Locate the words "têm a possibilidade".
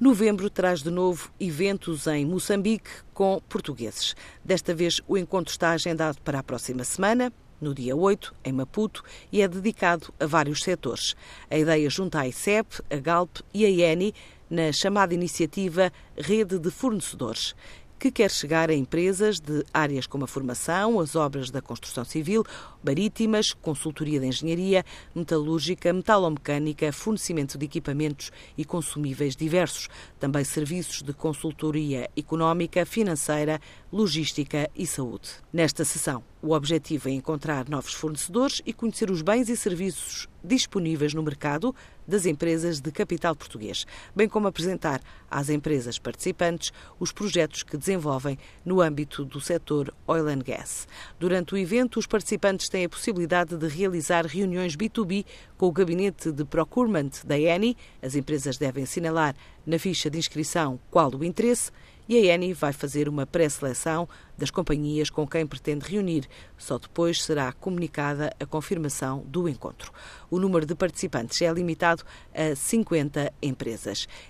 52.68-53.56